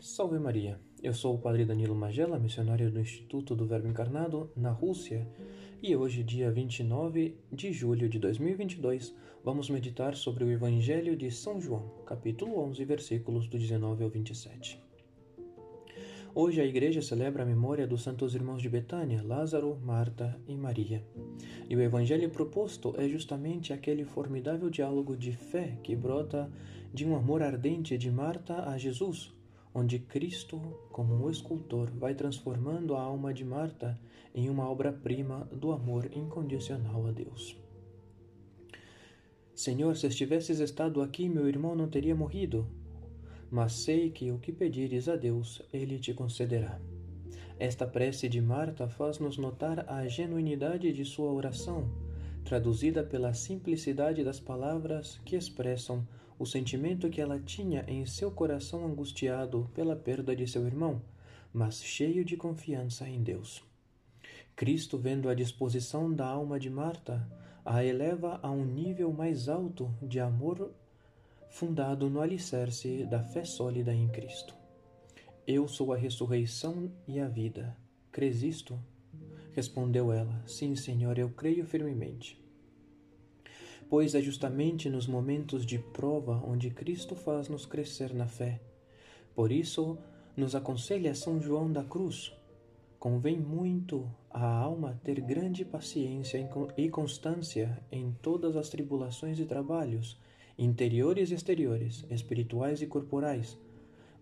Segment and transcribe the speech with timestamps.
[0.00, 0.80] Salve Maria!
[1.02, 5.28] Eu sou o Padre Danilo Magela, missionário do Instituto do Verbo Encarnado na Rússia,
[5.82, 11.60] e hoje, dia 29 de julho de 2022, vamos meditar sobre o Evangelho de São
[11.60, 14.80] João, capítulo 11, versículos do 19 ao 27.
[16.34, 21.04] Hoje a igreja celebra a memória dos santos irmãos de Betânia, Lázaro, Marta e Maria.
[21.68, 26.50] E o evangelho proposto é justamente aquele formidável diálogo de fé que brota
[26.92, 29.30] de um amor ardente de Marta a Jesus,
[29.74, 30.60] onde Cristo,
[30.90, 33.98] como um escultor, vai transformando a alma de Marta
[34.34, 37.56] em uma obra-prima do amor incondicional a Deus.
[39.54, 42.66] Senhor, se estivesses estado aqui, meu irmão não teria morrido
[43.52, 46.80] mas sei que o que pedires a Deus, Ele te concederá.
[47.58, 51.92] Esta prece de Marta faz-nos notar a genuinidade de sua oração,
[52.46, 56.08] traduzida pela simplicidade das palavras que expressam
[56.42, 61.00] o sentimento que ela tinha em seu coração angustiado pela perda de seu irmão,
[61.52, 63.62] mas cheio de confiança em Deus.
[64.56, 67.24] Cristo, vendo a disposição da alma de Marta,
[67.64, 70.72] a eleva a um nível mais alto de amor
[71.48, 74.52] fundado no alicerce da fé sólida em Cristo.
[75.46, 77.76] Eu sou a ressurreição e a vida.
[78.10, 78.76] Crês isto?
[79.52, 82.41] Respondeu ela: Sim, Senhor, eu creio firmemente.
[83.92, 88.58] Pois é justamente nos momentos de prova onde Cristo faz-nos crescer na fé.
[89.34, 89.98] Por isso,
[90.34, 92.32] nos aconselha São João da Cruz.
[92.98, 96.38] Convém muito à alma ter grande paciência
[96.74, 100.18] e constância em todas as tribulações e trabalhos
[100.58, 103.58] interiores e exteriores, espirituais e corporais,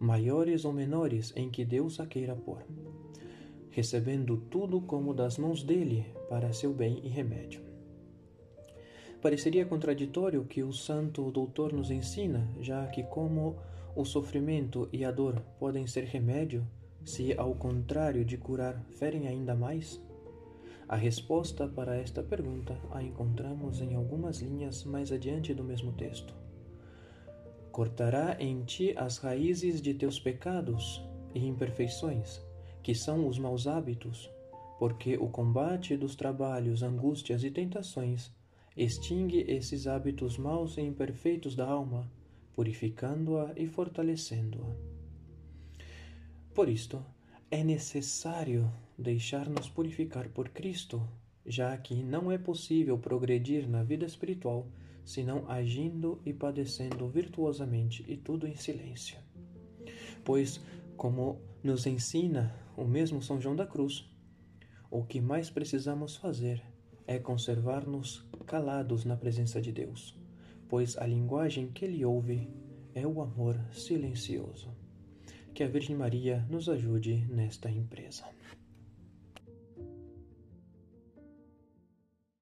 [0.00, 2.66] maiores ou menores em que Deus a queira pôr,
[3.70, 7.69] recebendo tudo como das mãos dele para seu bem e remédio.
[9.22, 13.58] Pareceria contraditório que o santo doutor nos ensina, já que como
[13.94, 16.66] o sofrimento e a dor podem ser remédio,
[17.04, 20.02] se ao contrário de curar ferem ainda mais?
[20.88, 26.34] A resposta para esta pergunta a encontramos em algumas linhas mais adiante do mesmo texto.
[27.70, 31.04] Cortará em ti as raízes de teus pecados
[31.34, 32.40] e imperfeições,
[32.82, 34.30] que são os maus hábitos,
[34.78, 38.32] porque o combate dos trabalhos, angústias e tentações
[38.82, 42.10] extingue esses hábitos maus e imperfeitos da alma,
[42.54, 44.74] purificando-a e fortalecendo-a.
[46.54, 47.04] Por isto,
[47.50, 51.06] é necessário deixar-nos purificar por Cristo,
[51.44, 54.66] já que não é possível progredir na vida espiritual
[55.04, 59.18] senão agindo e padecendo virtuosamente e tudo em silêncio.
[60.24, 60.60] Pois,
[60.96, 64.08] como nos ensina o mesmo São João da Cruz,
[64.90, 66.62] o que mais precisamos fazer
[67.10, 70.16] é conservar-nos calados na presença de Deus,
[70.68, 72.48] pois a linguagem que ele ouve
[72.94, 74.70] é o amor silencioso.
[75.52, 78.26] Que a Virgem Maria nos ajude nesta empresa.